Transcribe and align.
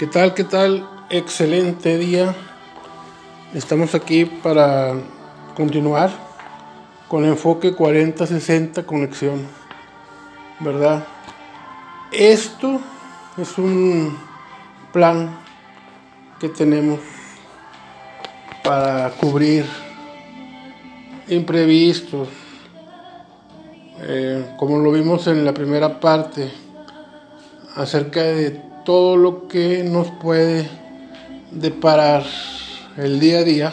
¿Qué 0.00 0.06
tal? 0.06 0.32
¿Qué 0.32 0.44
tal? 0.44 0.88
Excelente 1.10 1.98
día. 1.98 2.34
Estamos 3.52 3.94
aquí 3.94 4.24
para 4.24 4.94
continuar 5.54 6.10
con 7.06 7.26
enfoque 7.26 7.76
40-60 7.76 8.86
conexión. 8.86 9.46
¿Verdad? 10.58 11.04
Esto 12.12 12.80
es 13.36 13.58
un 13.58 14.16
plan 14.90 15.38
que 16.38 16.48
tenemos 16.48 17.00
para 18.64 19.10
cubrir 19.10 19.66
imprevistos, 21.28 22.28
eh, 23.98 24.54
como 24.56 24.78
lo 24.78 24.92
vimos 24.92 25.26
en 25.26 25.44
la 25.44 25.52
primera 25.52 26.00
parte, 26.00 26.50
acerca 27.76 28.22
de 28.22 28.69
todo 28.90 29.16
lo 29.16 29.46
que 29.46 29.84
nos 29.84 30.10
puede 30.10 30.68
deparar 31.52 32.24
el 32.96 33.20
día 33.20 33.38
a 33.38 33.44
día, 33.44 33.72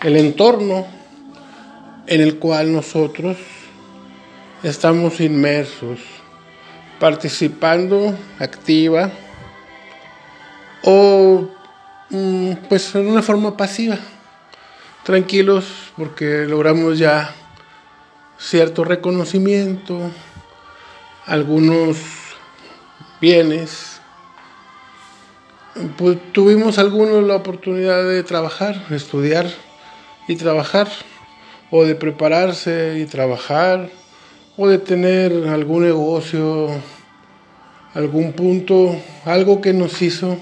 el 0.00 0.16
entorno 0.16 0.86
en 2.06 2.20
el 2.20 2.38
cual 2.38 2.72
nosotros 2.72 3.36
estamos 4.62 5.18
inmersos, 5.18 5.98
participando 7.00 8.16
activa 8.38 9.10
o 10.84 11.48
mm, 12.10 12.52
pues 12.68 12.94
en 12.94 13.08
una 13.08 13.22
forma 13.22 13.56
pasiva, 13.56 13.98
tranquilos 15.02 15.64
porque 15.96 16.44
logramos 16.46 16.96
ya 16.96 17.34
cierto 18.38 18.84
reconocimiento, 18.84 20.12
algunos 21.26 22.19
bienes. 23.20 24.00
Pues 25.96 26.18
tuvimos 26.32 26.78
algunos 26.78 27.22
la 27.24 27.36
oportunidad 27.36 28.02
de 28.04 28.22
trabajar, 28.22 28.82
estudiar 28.90 29.46
y 30.26 30.36
trabajar, 30.36 30.88
o 31.70 31.84
de 31.84 31.94
prepararse 31.94 32.98
y 32.98 33.06
trabajar, 33.06 33.88
o 34.56 34.68
de 34.68 34.78
tener 34.78 35.48
algún 35.48 35.84
negocio, 35.84 36.68
algún 37.94 38.32
punto, 38.32 38.96
algo 39.24 39.60
que 39.60 39.72
nos 39.72 40.02
hizo 40.02 40.38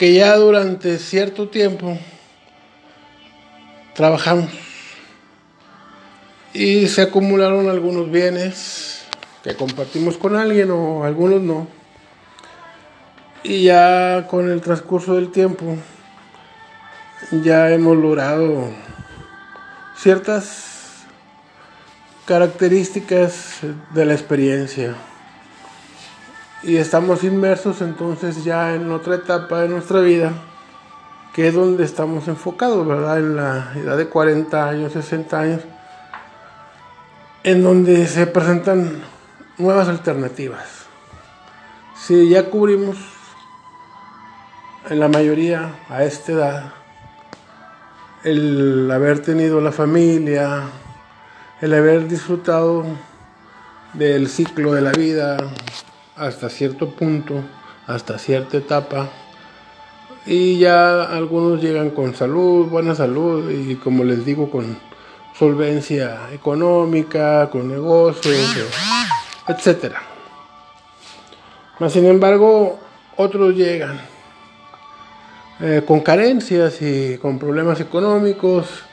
que 0.00 0.14
ya 0.14 0.34
durante 0.36 0.96
cierto 0.96 1.50
tiempo 1.50 1.98
trabajamos 3.94 4.50
y 6.54 6.86
se 6.88 7.02
acumularon 7.02 7.68
algunos 7.68 8.10
bienes 8.10 8.99
que 9.42 9.56
compartimos 9.56 10.16
con 10.16 10.36
alguien 10.36 10.70
o 10.70 11.04
algunos 11.04 11.40
no. 11.40 11.66
Y 13.42 13.64
ya 13.64 14.26
con 14.28 14.50
el 14.50 14.60
transcurso 14.60 15.14
del 15.14 15.30
tiempo 15.30 15.76
ya 17.30 17.70
hemos 17.70 17.96
logrado 17.96 18.68
ciertas 19.96 21.04
características 22.26 23.60
de 23.94 24.04
la 24.04 24.14
experiencia. 24.14 24.94
Y 26.62 26.76
estamos 26.76 27.24
inmersos 27.24 27.80
entonces 27.80 28.44
ya 28.44 28.74
en 28.74 28.90
otra 28.92 29.14
etapa 29.14 29.62
de 29.62 29.68
nuestra 29.68 30.00
vida, 30.00 30.32
que 31.32 31.48
es 31.48 31.54
donde 31.54 31.84
estamos 31.84 32.28
enfocados, 32.28 32.86
¿verdad? 32.86 33.18
En 33.18 33.36
la 33.36 33.72
edad 33.76 33.96
de 33.96 34.08
40 34.08 34.68
años, 34.68 34.92
60 34.92 35.40
años, 35.40 35.60
en 37.42 37.62
donde 37.62 38.06
se 38.06 38.26
presentan 38.26 39.02
nuevas 39.60 39.88
alternativas. 39.88 40.86
Si 41.94 42.28
ya 42.28 42.50
cubrimos 42.50 42.96
en 44.88 44.98
la 44.98 45.08
mayoría 45.08 45.74
a 45.88 46.02
esta 46.04 46.32
edad 46.32 46.72
el 48.24 48.90
haber 48.90 49.20
tenido 49.20 49.60
la 49.60 49.70
familia, 49.70 50.62
el 51.60 51.74
haber 51.74 52.08
disfrutado 52.08 52.84
del 53.92 54.28
ciclo 54.28 54.72
de 54.72 54.80
la 54.80 54.92
vida 54.92 55.36
hasta 56.16 56.48
cierto 56.48 56.90
punto, 56.90 57.42
hasta 57.86 58.18
cierta 58.18 58.56
etapa, 58.56 59.08
y 60.26 60.58
ya 60.58 61.02
algunos 61.02 61.62
llegan 61.62 61.90
con 61.90 62.14
salud, 62.14 62.66
buena 62.66 62.94
salud, 62.94 63.50
y 63.50 63.76
como 63.76 64.04
les 64.04 64.24
digo, 64.24 64.50
con 64.50 64.78
solvencia 65.38 66.28
económica, 66.32 67.48
con 67.50 67.68
negocios 67.68 68.89
etcétera. 69.50 70.02
Mas 71.78 71.92
sin 71.92 72.06
embargo, 72.06 72.78
otros 73.16 73.54
llegan 73.54 74.00
eh, 75.60 75.82
con 75.86 76.00
carencias 76.00 76.80
y 76.80 77.18
con 77.18 77.38
problemas 77.38 77.80
económicos, 77.80 78.84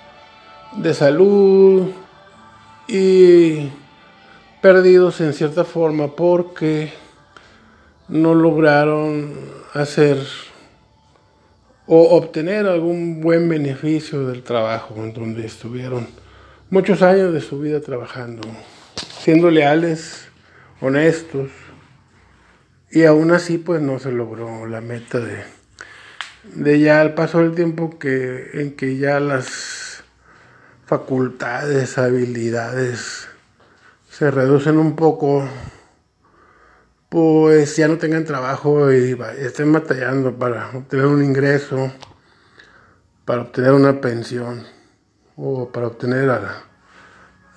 de 0.75 0.93
salud 0.93 1.89
y 2.87 3.69
perdidos 4.61 5.21
en 5.21 5.33
cierta 5.33 5.63
forma 5.63 6.07
porque 6.07 6.91
no 8.09 8.33
lograron 8.35 9.33
hacer 9.73 10.17
o 11.85 12.17
obtener 12.17 12.67
algún 12.67 13.21
buen 13.21 13.47
beneficio 13.47 14.27
del 14.27 14.43
trabajo 14.43 14.95
en 14.97 15.13
donde 15.13 15.45
estuvieron 15.45 16.07
muchos 16.69 17.01
años 17.01 17.33
de 17.33 17.39
su 17.39 17.59
vida 17.59 17.79
trabajando, 17.79 18.45
siendo 19.21 19.49
leales 19.49 20.26
honestos. 20.81 21.51
Y 22.89 23.03
aún 23.03 23.31
así 23.31 23.57
pues 23.57 23.81
no 23.81 23.99
se 23.99 24.11
logró 24.11 24.65
la 24.65 24.81
meta 24.81 25.19
de, 25.19 25.43
de 26.55 26.79
ya 26.79 27.01
al 27.01 27.13
paso 27.13 27.39
del 27.39 27.53
tiempo 27.53 27.99
que, 27.99 28.51
en 28.53 28.75
que 28.75 28.97
ya 28.97 29.19
las 29.19 30.03
facultades, 30.85 31.97
habilidades 31.97 33.27
se 34.09 34.31
reducen 34.31 34.77
un 34.77 34.95
poco, 34.95 35.47
pues 37.09 37.75
ya 37.75 37.87
no 37.87 37.97
tengan 37.97 38.23
trabajo 38.23 38.91
y 38.91 39.17
estén 39.39 39.71
batallando 39.73 40.33
para 40.39 40.71
obtener 40.75 41.05
un 41.05 41.23
ingreso, 41.23 41.91
para 43.25 43.41
obtener 43.41 43.73
una 43.73 43.99
pensión 43.99 44.65
o 45.35 45.69
para 45.71 45.87
obtener 45.87 46.31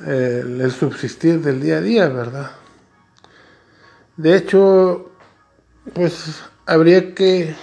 el 0.06 0.70
subsistir 0.72 1.40
del 1.40 1.62
día 1.62 1.78
a 1.78 1.80
día, 1.80 2.08
¿verdad? 2.08 2.50
De 4.20 4.36
hecho, 4.36 5.12
pues 5.94 6.42
habría 6.66 7.14
que 7.14 7.56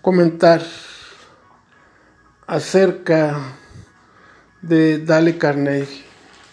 comentar 0.00 0.62
acerca 2.46 3.36
de 4.62 5.04
Dale 5.04 5.38
Carnegie, 5.38 6.04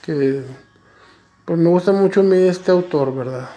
que 0.01 0.41
pues 1.45 1.59
me 1.59 1.69
gusta 1.69 1.91
mucho 1.91 2.21
a 2.21 2.23
mí 2.23 2.37
este 2.37 2.71
autor, 2.71 3.15
¿verdad? 3.15 3.51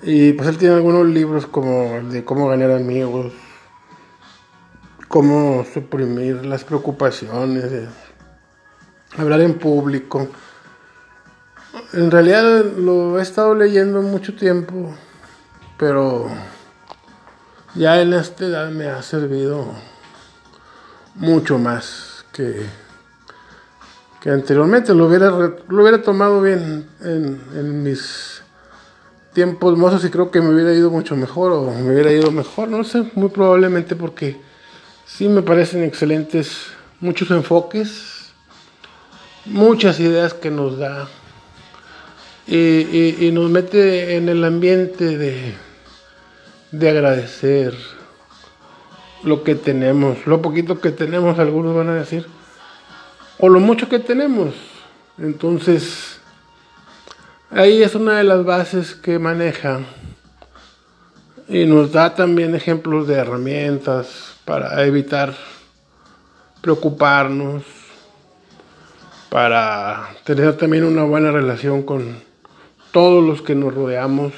Y 0.00 0.32
pues 0.32 0.48
él 0.48 0.56
tiene 0.56 0.76
algunos 0.76 1.06
libros 1.06 1.46
como 1.46 1.96
el 1.96 2.10
de 2.10 2.24
cómo 2.24 2.48
ganar 2.48 2.70
amigos, 2.70 3.34
cómo 5.08 5.66
suprimir 5.74 6.46
las 6.46 6.64
preocupaciones, 6.64 7.90
hablar 9.18 9.42
en 9.42 9.58
público 9.58 10.28
en 11.98 12.12
realidad 12.12 12.64
lo 12.76 13.18
he 13.18 13.22
estado 13.22 13.56
leyendo 13.56 14.00
mucho 14.02 14.36
tiempo, 14.36 14.94
pero 15.76 16.28
ya 17.74 18.00
en 18.00 18.12
esta 18.12 18.44
edad 18.44 18.70
me 18.70 18.86
ha 18.86 19.02
servido 19.02 19.66
mucho 21.16 21.58
más 21.58 22.24
que, 22.32 22.66
que 24.20 24.30
anteriormente. 24.30 24.94
Lo 24.94 25.06
hubiera, 25.06 25.30
lo 25.30 25.82
hubiera 25.82 26.00
tomado 26.00 26.40
bien 26.40 26.88
en, 27.00 27.42
en 27.56 27.82
mis 27.82 28.42
tiempos 29.32 29.76
mozos 29.76 30.04
y 30.04 30.10
creo 30.10 30.30
que 30.30 30.40
me 30.40 30.54
hubiera 30.54 30.72
ido 30.72 30.92
mucho 30.92 31.16
mejor 31.16 31.50
o 31.50 31.64
me 31.64 31.92
hubiera 31.92 32.12
ido 32.12 32.30
mejor, 32.30 32.68
no 32.68 32.84
sé, 32.84 33.10
muy 33.16 33.30
probablemente 33.30 33.96
porque 33.96 34.40
sí 35.04 35.28
me 35.28 35.42
parecen 35.42 35.82
excelentes 35.82 36.68
muchos 37.00 37.28
enfoques, 37.32 38.30
muchas 39.46 39.98
ideas 39.98 40.32
que 40.32 40.52
nos 40.52 40.78
da 40.78 41.08
y, 42.48 43.30
nos 43.32 43.50
mete 43.50 44.16
en 44.16 44.28
el 44.28 44.42
ambiente 44.42 45.18
de, 45.18 45.54
de 46.72 46.90
agradecer 46.90 47.74
lo 49.22 49.42
que 49.42 49.54
tenemos, 49.54 50.26
lo 50.26 50.40
poquito 50.40 50.80
que 50.80 50.90
tenemos, 50.90 51.38
algunos 51.38 51.74
van 51.74 51.90
a 51.90 51.94
decir, 51.94 52.26
o 53.38 53.48
lo 53.48 53.60
mucho 53.60 53.88
que 53.88 53.98
tenemos. 53.98 54.54
Entonces, 55.18 56.20
ahí 57.50 57.82
es 57.82 57.94
una 57.94 58.18
de 58.18 58.24
las 58.24 58.44
bases 58.44 58.94
que 58.94 59.18
maneja 59.18 59.80
y 61.48 61.66
nos 61.66 61.92
da 61.92 62.14
también 62.14 62.54
ejemplos 62.54 63.08
de 63.08 63.14
herramientas 63.14 64.36
para 64.44 64.84
evitar 64.84 65.34
preocuparnos, 66.62 67.62
para 69.28 70.08
tener 70.24 70.56
también 70.56 70.84
una 70.84 71.04
buena 71.04 71.30
relación 71.30 71.82
con 71.82 72.27
todos 72.98 73.24
los 73.24 73.42
que 73.42 73.54
nos 73.54 73.72
rodeamos 73.72 74.32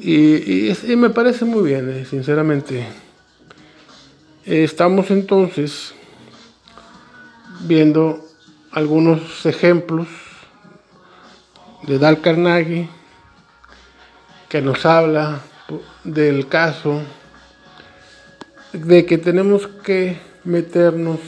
Y, 0.00 0.72
me 0.96 1.10
parece 1.10 1.44
muy 1.44 1.62
bien, 1.68 1.90
eh, 1.90 2.06
sinceramente. 2.06 2.86
Estamos 4.46 5.10
entonces 5.10 5.92
viendo 7.60 8.24
algunos 8.70 9.44
ejemplos 9.44 10.08
de 11.82 11.98
Dal 11.98 12.22
Carnegie 12.22 12.88
que 14.48 14.62
nos 14.62 14.86
habla 14.86 15.42
del 16.04 16.48
caso 16.48 17.02
de 18.72 19.04
que 19.04 19.18
tenemos 19.18 19.66
que 19.84 20.18
meternos 20.44 21.20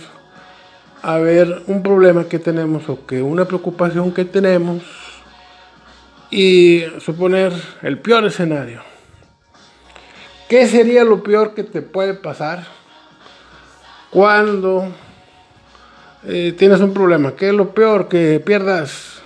a 1.02 1.18
ver 1.18 1.64
un 1.66 1.82
problema 1.82 2.24
que 2.30 2.38
tenemos 2.38 2.88
o 2.88 3.04
que 3.06 3.20
una 3.20 3.44
preocupación 3.44 4.10
que 4.10 4.24
tenemos 4.24 5.03
y 6.34 6.84
suponer 6.98 7.52
el 7.82 8.00
peor 8.00 8.24
escenario. 8.24 8.82
¿Qué 10.48 10.66
sería 10.66 11.04
lo 11.04 11.22
peor 11.22 11.54
que 11.54 11.62
te 11.62 11.80
puede 11.80 12.14
pasar 12.14 12.66
cuando 14.10 14.88
eh, 16.26 16.52
tienes 16.58 16.80
un 16.80 16.92
problema? 16.92 17.36
¿Qué 17.36 17.50
es 17.50 17.54
lo 17.54 17.72
peor? 17.72 18.08
Que 18.08 18.42
pierdas 18.44 19.22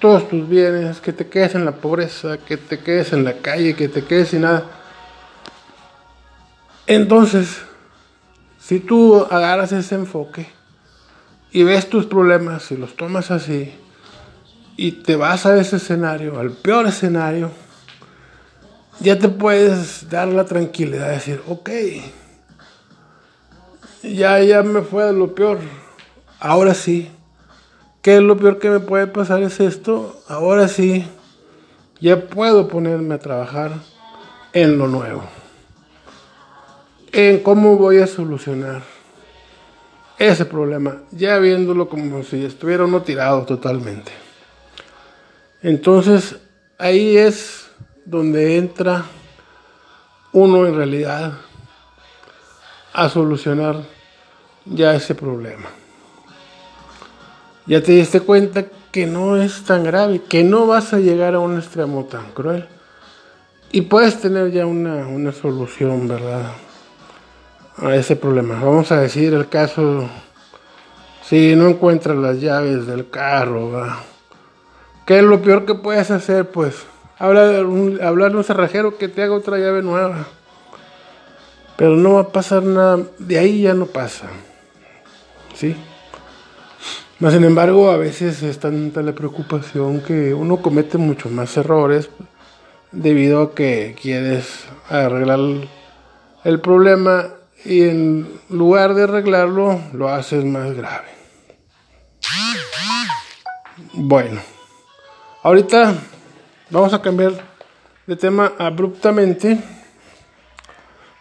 todos 0.00 0.28
tus 0.28 0.48
bienes, 0.48 1.00
que 1.00 1.12
te 1.12 1.28
quedes 1.28 1.54
en 1.54 1.64
la 1.64 1.76
pobreza, 1.76 2.38
que 2.38 2.56
te 2.56 2.80
quedes 2.80 3.12
en 3.12 3.22
la 3.22 3.34
calle, 3.34 3.76
que 3.76 3.88
te 3.88 4.04
quedes 4.04 4.30
sin 4.30 4.40
nada. 4.40 4.64
Entonces, 6.88 7.62
si 8.58 8.80
tú 8.80 9.24
agarras 9.30 9.70
ese 9.70 9.94
enfoque 9.94 10.48
y 11.52 11.62
ves 11.62 11.88
tus 11.88 12.06
problemas 12.06 12.72
y 12.72 12.76
los 12.76 12.96
tomas 12.96 13.30
así, 13.30 13.72
y 14.76 14.92
te 14.92 15.16
vas 15.16 15.46
a 15.46 15.58
ese 15.58 15.76
escenario, 15.76 16.38
al 16.38 16.50
peor 16.50 16.86
escenario, 16.86 17.50
ya 19.00 19.18
te 19.18 19.28
puedes 19.28 20.08
dar 20.08 20.28
la 20.28 20.44
tranquilidad 20.44 21.08
de 21.08 21.14
decir, 21.14 21.42
ok, 21.48 21.70
ya, 24.02 24.42
ya 24.42 24.62
me 24.62 24.82
fue 24.82 25.04
de 25.04 25.12
lo 25.12 25.34
peor, 25.34 25.58
ahora 26.40 26.74
sí, 26.74 27.10
¿qué 28.02 28.16
es 28.16 28.22
lo 28.22 28.36
peor 28.36 28.58
que 28.58 28.70
me 28.70 28.80
puede 28.80 29.06
pasar? 29.06 29.42
Es 29.42 29.60
esto, 29.60 30.20
ahora 30.28 30.68
sí, 30.68 31.06
ya 32.00 32.28
puedo 32.28 32.68
ponerme 32.68 33.14
a 33.14 33.18
trabajar 33.18 33.72
en 34.52 34.78
lo 34.78 34.88
nuevo, 34.88 35.22
en 37.12 37.40
cómo 37.40 37.76
voy 37.76 37.98
a 37.98 38.06
solucionar 38.08 38.82
ese 40.18 40.44
problema, 40.44 41.02
ya 41.12 41.38
viéndolo 41.38 41.88
como 41.88 42.22
si 42.22 42.44
estuviera 42.44 42.84
uno 42.84 43.02
tirado 43.02 43.44
totalmente. 43.44 44.23
Entonces, 45.64 46.36
ahí 46.76 47.16
es 47.16 47.70
donde 48.04 48.58
entra 48.58 49.06
uno 50.32 50.66
en 50.66 50.76
realidad 50.76 51.38
a 52.92 53.08
solucionar 53.08 53.76
ya 54.66 54.94
ese 54.94 55.14
problema. 55.14 55.70
Ya 57.64 57.82
te 57.82 57.92
diste 57.92 58.20
cuenta 58.20 58.66
que 58.92 59.06
no 59.06 59.38
es 59.38 59.64
tan 59.64 59.84
grave, 59.84 60.20
que 60.28 60.44
no 60.44 60.66
vas 60.66 60.92
a 60.92 60.98
llegar 60.98 61.34
a 61.34 61.38
un 61.38 61.56
extremo 61.56 62.04
tan 62.04 62.32
cruel. 62.32 62.68
Y 63.72 63.80
puedes 63.80 64.20
tener 64.20 64.50
ya 64.50 64.66
una, 64.66 65.06
una 65.06 65.32
solución, 65.32 66.06
¿verdad? 66.06 66.52
A 67.78 67.94
ese 67.94 68.16
problema. 68.16 68.60
Vamos 68.62 68.92
a 68.92 69.00
decir 69.00 69.32
el 69.32 69.48
caso, 69.48 70.10
si 71.22 71.56
no 71.56 71.68
encuentras 71.68 72.18
las 72.18 72.38
llaves 72.38 72.86
del 72.86 73.08
carro, 73.08 73.70
¿verdad? 73.70 73.96
¿Qué 75.06 75.18
es 75.18 75.24
lo 75.24 75.42
peor 75.42 75.66
que 75.66 75.74
puedes 75.74 76.10
hacer? 76.10 76.50
Pues 76.50 76.86
hablar 77.18 77.66
un, 77.66 78.02
hablar 78.02 78.34
un 78.34 78.44
cerrajero 78.44 78.96
que 78.96 79.08
te 79.08 79.22
haga 79.22 79.34
otra 79.34 79.58
llave 79.58 79.82
nueva. 79.82 80.26
Pero 81.76 81.96
no 81.96 82.14
va 82.14 82.20
a 82.20 82.28
pasar 82.28 82.62
nada, 82.62 83.00
de 83.18 83.38
ahí 83.38 83.62
ya 83.62 83.74
no 83.74 83.86
pasa. 83.86 84.28
¿Sí? 85.54 85.76
Más 87.18 87.32
sin 87.32 87.44
embargo, 87.44 87.90
a 87.90 87.96
veces 87.96 88.42
es 88.42 88.58
tanta 88.58 89.02
la 89.02 89.12
preocupación 89.12 90.00
que 90.00 90.34
uno 90.34 90.58
comete 90.58 90.98
muchos 90.98 91.30
más 91.30 91.56
errores 91.56 92.10
debido 92.92 93.42
a 93.42 93.54
que 93.54 93.96
quieres 94.00 94.64
arreglar 94.88 95.40
el 96.44 96.60
problema 96.60 97.28
y 97.64 97.82
en 97.82 98.40
lugar 98.50 98.94
de 98.94 99.04
arreglarlo 99.04 99.80
lo 99.92 100.08
haces 100.08 100.44
más 100.44 100.72
grave. 100.74 101.08
Bueno. 103.92 104.53
Ahorita 105.44 105.94
vamos 106.70 106.94
a 106.94 107.02
cambiar 107.02 107.32
de 108.06 108.16
tema 108.16 108.54
abruptamente, 108.56 109.58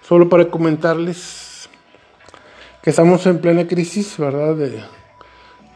solo 0.02 0.30
para 0.30 0.48
comentarles 0.48 1.68
que 2.82 2.92
estamos 2.92 3.26
en 3.26 3.40
plena 3.40 3.68
crisis, 3.68 4.18
¿verdad? 4.18 4.56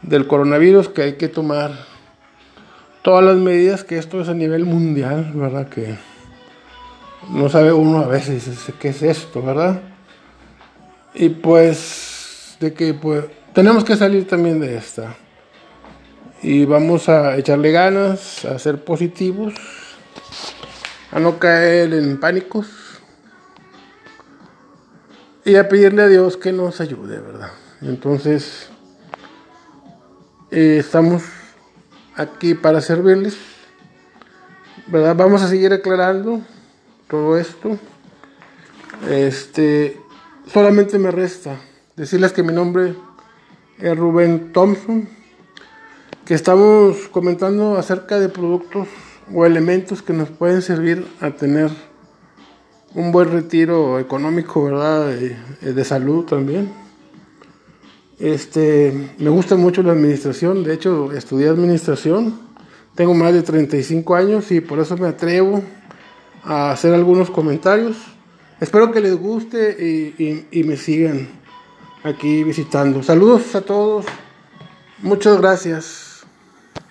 del 0.00 0.26
coronavirus, 0.26 0.88
que 0.88 1.02
hay 1.02 1.12
que 1.18 1.28
tomar 1.28 1.72
todas 3.02 3.22
las 3.22 3.36
medidas, 3.36 3.84
que 3.84 3.98
esto 3.98 4.18
es 4.18 4.30
a 4.30 4.34
nivel 4.34 4.64
mundial, 4.64 5.30
¿verdad? 5.34 5.68
Que 5.68 5.98
no 7.28 7.50
sabe 7.50 7.70
uno 7.70 7.98
a 7.98 8.06
veces 8.06 8.48
qué 8.80 8.88
es 8.88 9.02
esto, 9.02 9.42
¿verdad? 9.42 9.82
Y 11.12 11.28
pues, 11.28 12.56
de 12.60 12.72
que 12.72 12.94
pues 12.94 13.26
tenemos 13.52 13.84
que 13.84 13.94
salir 13.94 14.26
también 14.26 14.58
de 14.58 14.74
esta 14.74 15.14
y 16.42 16.64
vamos 16.64 17.08
a 17.08 17.36
echarle 17.36 17.72
ganas, 17.72 18.44
a 18.44 18.58
ser 18.58 18.84
positivos, 18.84 19.54
a 21.10 21.18
no 21.18 21.38
caer 21.38 21.92
en 21.94 22.20
pánicos 22.20 22.68
y 25.44 25.56
a 25.56 25.68
pedirle 25.68 26.02
a 26.02 26.08
Dios 26.08 26.36
que 26.36 26.52
nos 26.52 26.80
ayude, 26.80 27.18
¿verdad? 27.18 27.50
Entonces, 27.80 28.68
eh, 30.50 30.76
estamos 30.78 31.24
aquí 32.14 32.54
para 32.54 32.80
servirles, 32.80 33.36
¿verdad? 34.86 35.16
Vamos 35.16 35.42
a 35.42 35.48
seguir 35.48 35.72
aclarando 35.72 36.40
todo 37.08 37.36
esto. 37.38 37.78
Este, 39.08 40.00
solamente 40.52 40.98
me 40.98 41.10
resta 41.10 41.56
decirles 41.96 42.32
que 42.32 42.42
mi 42.42 42.52
nombre 42.52 42.94
es 43.78 43.96
Rubén 43.96 44.52
Thompson 44.52 45.17
que 46.28 46.34
estamos 46.34 47.08
comentando 47.10 47.78
acerca 47.78 48.20
de 48.20 48.28
productos 48.28 48.86
o 49.34 49.46
elementos 49.46 50.02
que 50.02 50.12
nos 50.12 50.28
pueden 50.28 50.60
servir 50.60 51.06
a 51.22 51.30
tener 51.30 51.70
un 52.94 53.12
buen 53.12 53.32
retiro 53.32 53.98
económico, 53.98 54.62
¿verdad? 54.62 55.06
De, 55.06 55.84
salud 55.84 56.26
también. 56.26 56.70
Este, 58.18 59.14
me 59.16 59.30
gusta 59.30 59.56
mucho 59.56 59.82
la 59.82 59.92
administración, 59.92 60.64
de 60.64 60.74
hecho 60.74 61.12
estudié 61.12 61.48
administración, 61.48 62.38
tengo 62.94 63.14
más 63.14 63.32
de 63.32 63.40
35 63.40 64.14
años 64.14 64.52
y 64.52 64.60
por 64.60 64.80
eso 64.80 64.98
me 64.98 65.08
atrevo 65.08 65.62
a 66.44 66.72
hacer 66.72 66.92
algunos 66.92 67.30
comentarios. 67.30 67.96
Espero 68.60 68.92
que 68.92 69.00
les 69.00 69.16
guste 69.16 70.44
y 70.50 70.62
me 70.64 70.76
sigan 70.76 71.26
aquí 72.02 72.44
visitando. 72.44 73.02
Saludos 73.02 73.54
a 73.54 73.62
todos, 73.62 74.04
muchas 75.00 75.40
gracias. 75.40 76.07